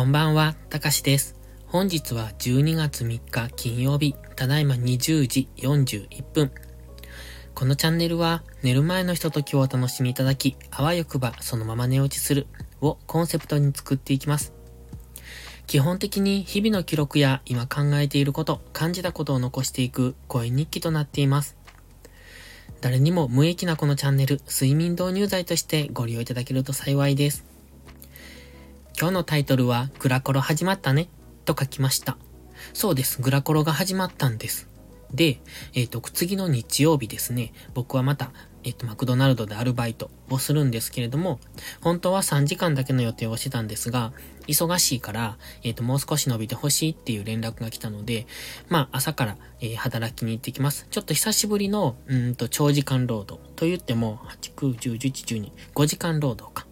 [0.00, 1.38] こんばんは、たかしです。
[1.66, 6.50] 本日は12月3日金曜日、ただいま20時41分。
[7.54, 12.46] このチャンネルは、寝る前のひとときをお楽しみいただき、あわよくばそのまま寝落ちする
[12.80, 14.54] をコンセプトに作っていきます。
[15.66, 21.58] 基本的に日々の記録や今考えていること、感じたことを残していく声日記となっています。
[22.80, 27.49] 誰にも無益なこのチャンネル、睡眠導入剤としてご利用いただけると幸いです。
[28.98, 31.08] 今日のタイトルは、グラコロ始まったね、
[31.44, 32.16] と書きました。
[32.74, 33.22] そうです。
[33.22, 34.68] グラコロが始まったんです。
[35.12, 35.40] で、
[35.74, 38.32] えっ、ー、と、次の日曜日ですね、僕はまた、
[38.62, 41.40] えっ、と、マクドナルドでアルバイトをするんですけれども、
[41.80, 44.12] 本当は3時間だけの予定をしてたんですが、
[44.46, 48.26] 忙しいから、えっ、と、もう少し伸びてほしいっていう連絡が来たので、
[48.68, 50.86] まあ、朝から、えー、働きに行ってきます。
[50.90, 56.69] ちょっと久しぶりの、うんと、長時間労働と言っても、8、9、10、11、12、5時間労働か。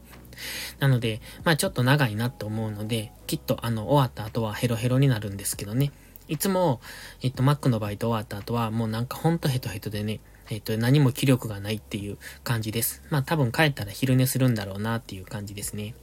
[0.78, 5.92] なので、まあちょっと長いなと思うので、きっとあの、終わった後はヘロヘロになるんですけどね。
[6.28, 6.80] いつも、
[7.22, 13.02] えっと、Mac のバイト終わった後は、もうなんかほんとヘトヘトでね、えっと、何も気力がないっていう感じです。
[13.10, 15.94] まあ多分帰ったら昼寝するんだろうなっていう感じですね。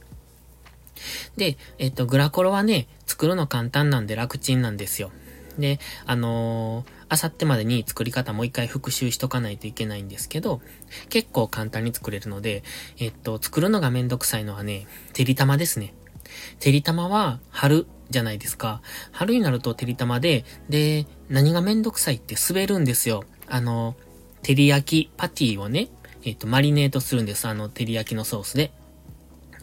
[1.36, 5.10] で、えっと、グラコロはね、作るの簡単なんで楽ちんなんですよ。
[5.58, 10.60] で、あのー、あさってまでに作り方もう一回復習しとかないといけないんですけど、
[11.08, 12.62] 結構簡単に作れるので、
[12.98, 15.94] えっと、作るのがめんどくさいのはね、てりたまですね。
[16.58, 18.82] てりたまは春じゃないですか。
[19.12, 23.24] 春になるとてりたまで、で、何がめんどくさいって滑るんですよ。
[23.48, 23.94] あの、
[24.42, 25.88] 照り焼きパティをね、
[26.24, 27.46] えっと、マリネートするんです。
[27.46, 28.72] あの、照り焼きのソースで。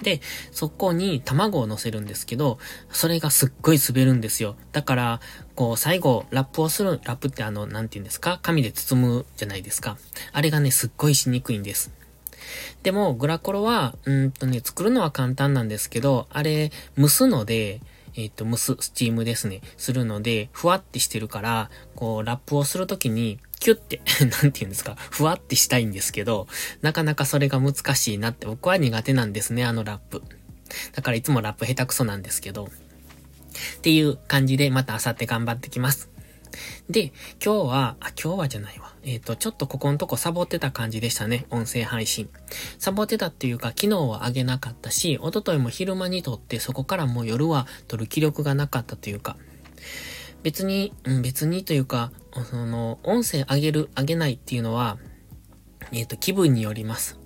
[0.02, 2.58] で、そこに卵を乗せるんですけど、
[2.92, 4.56] それがすっごい滑るんですよ。
[4.72, 5.22] だから、
[5.56, 8.40] こう、最後、ラップをする、ラップってあの、なんて言うんですか？
[8.42, 9.98] 紙で包むじゃないですか。
[10.32, 11.92] あれがね、すっごいしにくいんです。
[12.82, 17.80] でも、グラコロは、うんとね、作るのは簡単なんですけど、あれ、蒸すので、
[18.16, 26.48] えっ、ー、と、蒸す、スチームですね、するので、ふわってしてるから、こう、ラップをするときに、キュッて なんて言うんですか、ふわってしたいんですけど、
[26.82, 30.22] なかなかそれが難しいなって僕は苦手なんですね、あのラップ。
[30.92, 32.66] だからいつもラップ下手くそなんですけど。
[32.66, 32.70] っ
[33.82, 36.10] ていう感じで、また明後日頑張ってきます。
[36.90, 37.14] で、
[37.44, 38.94] 今日は、あ、今日はじゃないわ。
[39.04, 41.46] えっ、ー、と、ちょっとここのとこサボってた感じでしたね。
[41.50, 42.30] 音声配信。
[42.80, 49.38] サボってたっていうか、昨日は上げなかったし、一昨日も昼間に撮って、そこからもう夜は撮る気力がなかったというか、
[50.44, 52.12] 別に、別にというか、
[52.50, 54.98] その、音声上げる、上げないっていうのは、
[55.92, 57.18] えっ、ー、と、気分によります。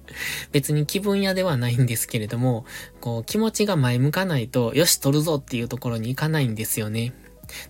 [0.52, 2.64] 別に気分屋ではないんですけれども、
[3.00, 7.14] こう、気持ちが前向かないと、よし、撮るぞっていうところに行かないんですよね。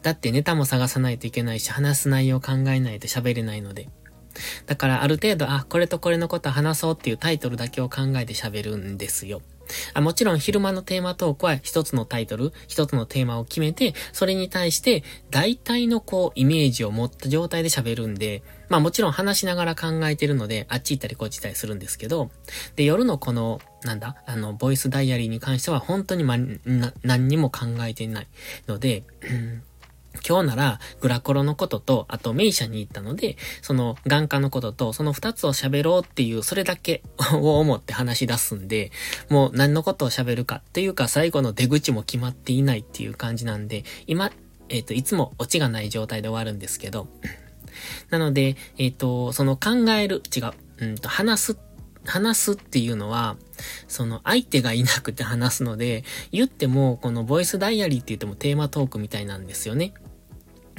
[0.03, 3.89] だってネタも探さないといけないし、話す内容考えないと喋れないので。
[4.67, 9.43] だからある程度、あ、これとこれのこと話そうっていうタイトルだけを考えて喋るんですよ。
[9.95, 22.31] あもちろん昼間のテーマトークは一つのタイトル、一つのテーマを決めて、それに対して大体のこうイメージを持った状態で喋るんで、まあもちろん話しながら考えてるので、あっち行ったりこっち行ったりするんですけど、
[22.77, 28.29] で、夜のこの、なんだ、あの、ボイスダイアリーに関しては本当にま、な、何にも考えていない
[28.67, 29.05] ので、
[30.33, 37.03] 今日なら、グラコロのことと、あと、メイシャに行ったので、その、眼科のことと、その二つを喋ろうっていう、それだけ
[37.37, 38.93] を思って話し出すんで、
[39.29, 44.33] もう何のことを喋るかっていうか、最後の出口も決まっていないっていう感じなんで、今、
[44.71, 47.09] えっ、ー、と、いつもオチがない状態で終わるんですけど、
[48.09, 51.59] なので、えっ、ー、と、その考える、違う、うんと、話す、
[52.07, 53.37] 話すっていうのは、
[53.87, 59.93] その相手がいなくて話すので、言っても、このボイスダイアリーって言ってもテーマトークみたいなんですよね。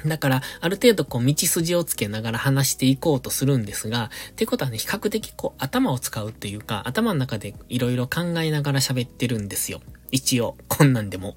[0.05, 9.81] だから、ある程度こう道筋をつけながら話していこうとするんですが、ってことはね、比較的こう頭を使うっていうか、頭の中でいろいろ考えながら喋ってるんですよ。
[10.11, 11.35] 一応、こんなんでも。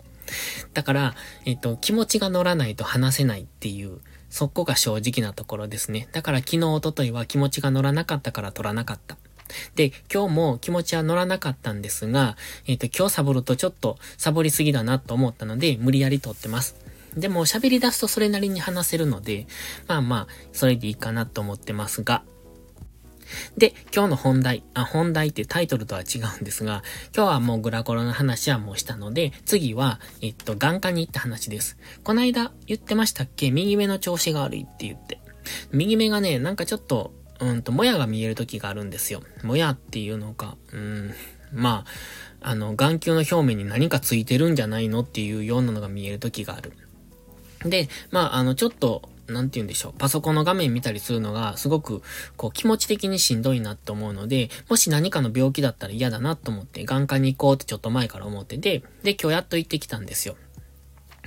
[0.75, 6.09] だから、えっ、と、気持ちが乗らないと話せないっていう、そこが正直なところですね。
[6.13, 9.17] だから昨日、おとといは気持ちが乗らなかったから取らなかった。
[9.77, 12.37] で、今日も気持ちは乗らなかったんですが、
[12.67, 16.77] えっ、と、今日サボるとちょっとサボりすぎだなと思ったので、無理やり取ってます。
[17.17, 19.47] でも喋り出すとそれなりに話せるので、
[19.89, 22.23] まあまあ、それでいいかなと思ってますが、
[23.57, 31.77] で、今日の本題、あ、本題ってタイトルとは違うんですが、今日はもうグラコロの話はもうしたので、次は、えっと、眼科に行った話です。
[32.05, 33.51] こないだ言ってましたっけ？
[33.51, 35.19] 右目の調子が悪いって言って。
[35.73, 39.23] 右目がね、なんかちょっと、うんと、もやが見える時があるんですよ。
[39.43, 41.13] もやっていうのか、うん、
[41.53, 41.85] ま
[42.41, 46.73] あ、あの、眼球の表面に何かついてるんじゃないのっていうようなのが見える時がある。
[47.69, 52.03] で、まあ、あの、ちょっと、なんて言うんでしょう、パソコンの画面見たりするのが、すごく、
[52.37, 60.37] こう、気持ち的にしんどいなって思うので、もし何かの病気だったら嫌だなと思って、眼科に行こうってちょっと前から思ってて、で、今日やっと行ってきたんですよ。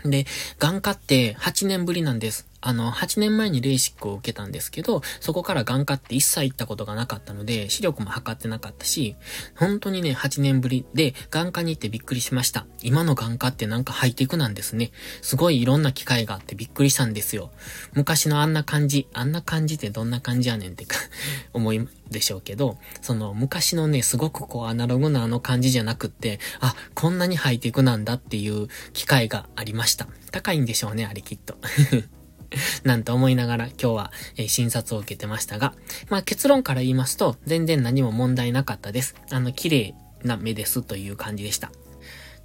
[0.06, 0.25] で、
[0.59, 2.49] 眼科って8年ぶりなんです。
[2.62, 9.16] あの、8年前にレーシックを受けたんですけど、そこから眼科って一切行ったことがなかったので、視力も測ってなかったし、
[9.56, 12.66] 本当にね、8年ぶりで、眼科に行ってびっくりしました。
[12.82, 14.92] 今の眼科ってなんかハイテクなんですね。
[15.22, 17.52] すごいいろんな機械があってびっくりしたんですよ。
[17.94, 20.98] 昔のあんな感じ、あんな感じってどんな感じやねんってか
[21.54, 30.08] 思いでしょうけど、その昔のね、すごくこうアナログなあの感じじゃなくって、あ、こんなにハイテクなんだっていう機械がありました。
[30.32, 31.58] 高いんでしょうね、あれきっと。
[32.84, 35.74] なんと思いながら今日は、えー、診察を受けてましたが、
[36.10, 39.16] まあ結論から言いますと、全然何も問題なかったです。
[39.31, 41.72] あの、綺麗な目ですという感じでした。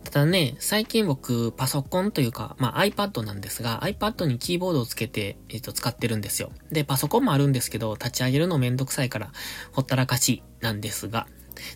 [0.04, 6.52] ただね、最近僕、パソコンというか、まあ iPad なんですが、iPad にキーボードをつけて、えっ、と、使ってるんですよ。
[6.70, 9.32] で、パソコンもあるんですけど、立ち上げるのめんどくさいから、
[9.72, 11.26] ほったらかしなんですが、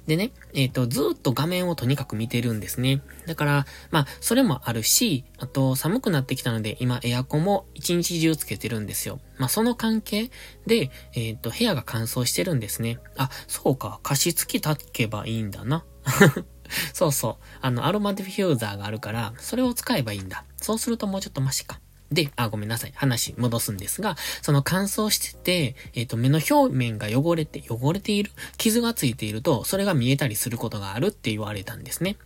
[0.07, 3.03] でね、えっ、ー、と、ずっと画面をとにかく見てるんですね。
[3.27, 9.21] だから、まあ、それもあるし、あと、寒くなってきたので、今、エアコンも一日中つけてるんですよ。
[9.39, 10.31] まあ、その関係
[10.67, 12.99] で、えっ、ー、と、部屋が乾燥してるんですね。
[13.17, 15.85] あ、そうか、加湿器炊けばいいんだな。
[16.93, 17.45] そうそう。
[17.61, 20.45] あの、アロマディフューザーがあるから、それを使えばいいんだ。
[20.57, 21.81] そうするともうちょっとマシか。
[22.11, 22.93] で、あ、ごめんなさい。
[22.95, 32.17] 話戻すんですが、その乾燥してて、えっ、ー、と、目の表面が汚れて、汚れている、傷がついていると、それが見えたりすることがあるって言われたんですね。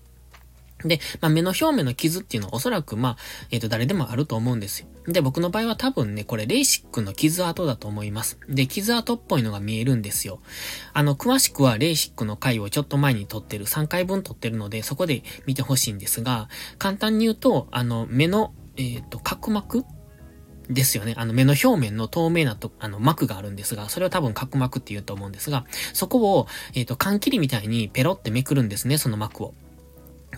[0.85, 3.17] で、まあ、目の表面の傷っていうのはおそらく、まあ、
[3.51, 4.87] えっ、ー、と、誰でもあると思うんですよ。
[5.07, 8.39] で、僕の場合は多分ね、これ、レーシックの傷跡だと思います。
[8.49, 10.41] で、傷跡っぽいのが見えるんですよ。
[10.93, 19.85] あの、詳しくはレーシックの回をちょっと前に撮ってる、3回分撮ってるので、そこで見てほしいんですが、簡単に言うと、あの、目の、えっ、ー、と、角膜？
[20.69, 21.15] ですよね。
[21.17, 29.55] あの目の表面の透明なと、あの膜があるんですが、それを多分角膜って言うと思うんですが、そこを、えっ、ー、と、缶切りみたいにペロってめくるんですね、その膜を。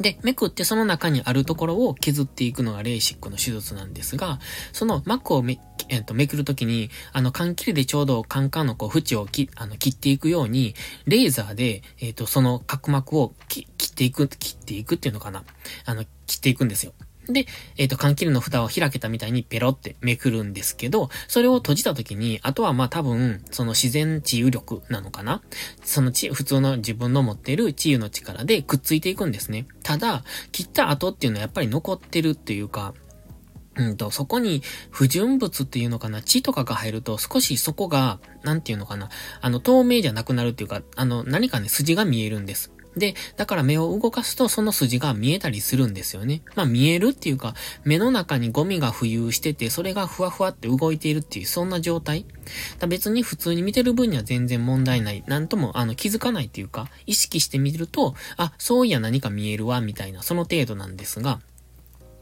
[0.01, 4.41] で、めくってその中にあるところを削っていくのがレーシックの手術なんですが、
[4.73, 10.75] その膜をめ、えっ、ー、と、めくるときに、あの、缶切りでちょうどカンカンのこう、縁をき、あの、切っていくように、
[11.07, 15.45] レーザーで、えっ、ー、と、その角膜を切っていく、切っていくっていうのかな。
[15.85, 16.93] あの、切っていくんですよ。
[17.29, 25.43] で、えっ、ー、と、缶切りの蓋を開けたみたいにペロってめくるんですけど、それを閉じた時に、あとはまあ多分、その自然治癒力なのかな？
[25.83, 29.67] その治、普通の自分の持っている治癒の力でくっついていくんですね。
[29.83, 32.95] ただ、切った後っていうのはやっぱり残ってるっていうか、
[33.77, 36.23] うんと、そこに不純物っていうのかな？
[36.23, 39.09] 血とかが入ると少しそこが、なんていうのかな？
[39.41, 42.74] あの、透明じゃなくなるっていうか、あの、何かね、筋が見えるんです。
[42.97, 46.43] で、だから目を動かすとその筋が見えたりするんですよね。
[46.55, 47.55] まあ見えるっていうか、
[47.85, 52.27] 目の中にゴミが浮遊してて、それがふわふわって動いているっていう、そんな状態。
[52.89, 55.25] 別に普通に見てる分には全然問題ない。
[55.27, 61.41] なんとも、あの、気づかないっていうか、意識してみると、あ、そういや何か見えるわ、みたいな、その程度なんですが、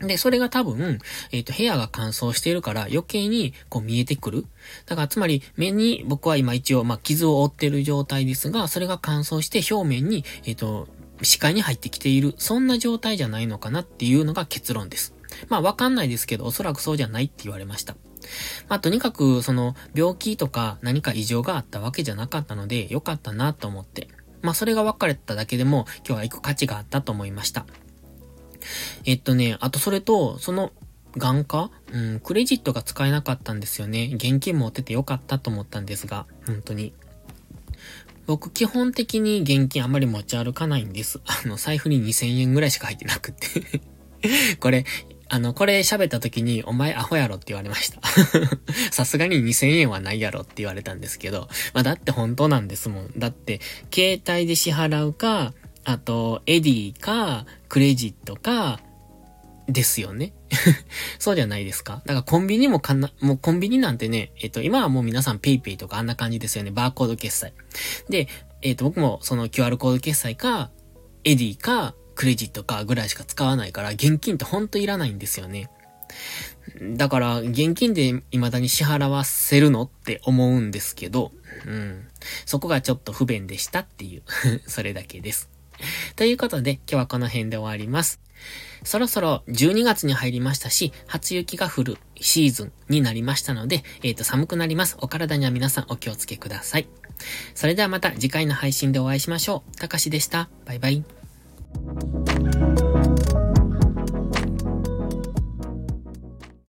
[0.02, 0.98] で、それが多分、
[1.30, 4.46] えっ、ー、と、部屋が乾燥しているから余計にこう見えてくる。
[4.86, 10.88] だからつまり目に僕は今一応まあ傷を負ってる状態ですが、それが乾燥して表面に、えっ、ー、と、
[11.22, 12.34] 視界に入ってきている。
[12.38, 15.14] そんな状態じゃないのかなっていうのが結論です。
[15.48, 17.96] まあわかんないですけど、おそらくそうじゃないって言われました。
[18.68, 24.08] まあとにかく、その、病気とか何か異常があったわけじゃなかったので、よかったなと思って。
[24.42, 27.66] まあそれが分かれただけでも、今日は行く価値があったと思いました。
[29.04, 30.72] えっとね、あとそれと、その、
[31.16, 31.70] 眼科？
[31.92, 34.10] うん、クレジットが使えなかったんですよね。
[34.14, 36.94] 現金持っててよかったと思ったんですが、本当に。
[38.26, 41.20] 僕、基本的に現金あまり持ち歩かないんです。
[41.26, 43.80] あの、財布に2000円ぐらいしか入ってなくて
[44.58, 44.84] これ、
[45.28, 48.00] あの、これ喋った時に、お前アホやろって言われました。
[48.92, 53.12] さすがに2000円はないやろって言われたんですけど、まあ、だって本当なんですもん。
[53.16, 53.60] だって、
[53.92, 55.54] 携帯で支払うか、
[55.84, 58.80] あと、エディか、クレジットか、
[59.66, 60.34] ですよね。
[61.18, 62.02] そうじゃないですか。
[62.04, 66.70] だからコンビニもかな、もうコンビニなんてね、えっと、今はもう皆さん PayPay とかあんな感じですよね。
[66.70, 67.54] バーコード決済。
[68.10, 68.28] で、
[68.60, 70.70] えっと、僕もその QR コード決済か、
[71.24, 75.70] エディか、クレジットかぐらいしか使わないから、現金ってほんといらないんですよね。
[76.94, 81.32] だから、現金で未だに支払わせるのって思うんですけど、
[81.66, 82.06] うん。
[82.44, 84.22] そこがちょっと不便でしたっていう
[84.68, 85.51] それだけです。
[86.16, 88.20] ということで、今日はこの辺で終わります。
[88.84, 94.96] そろそろ12月に入りましたし、初雪が降るシーズンになりましたので、えっ、ー、と、寒くなります。
[95.00, 96.88] お体には皆さんお気をつけください。
[97.54, 99.76] それではまた次回の配信でお会いしましょう。
[99.76, 100.48] たかしでした。
[100.64, 101.04] バイバイ。